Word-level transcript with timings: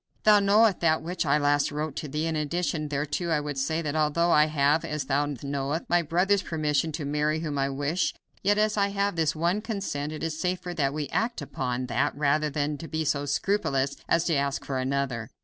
Thou 0.23 0.39
knowest 0.39 0.79
that 0.79 1.03
which 1.03 1.27
I 1.27 1.37
last 1.37 1.71
wrote 1.71 1.95
to 1.97 2.07
thee, 2.07 2.25
and 2.25 2.35
in 2.35 2.41
addition 2.41 2.89
thereto 2.89 3.29
I 3.29 3.39
would 3.39 3.59
say 3.59 3.83
that 3.83 3.95
although 3.95 4.31
I 4.31 4.45
have, 4.47 4.83
as 4.83 5.03
thou 5.05 5.27
likewise 5.27 5.43
knowest, 5.43 5.83
my 5.89 6.01
brother's 6.01 6.41
permission 6.41 6.91
to 6.93 7.05
marry 7.05 7.41
whom 7.41 7.59
I 7.59 7.69
wish, 7.69 8.15
yet 8.41 8.57
as 8.57 8.77
I 8.77 8.87
have 8.87 9.17
his 9.17 9.35
one 9.35 9.61
consent 9.61 10.11
it 10.11 10.23
is 10.23 10.39
safer 10.41 10.73
that 10.73 10.95
we 10.95 11.07
act 11.09 11.39
upon 11.39 11.85
that 11.85 12.17
rather 12.17 12.49
than 12.49 12.77
be 12.77 13.05
so 13.05 13.27
scrupulous 13.27 13.95
as 14.09 14.23
to 14.23 14.33
ask 14.33 14.65
for 14.65 14.79
another. 14.79 15.29